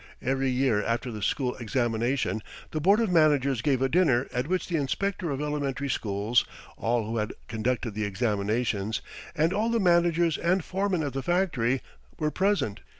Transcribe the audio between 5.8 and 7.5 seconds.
schools, all who had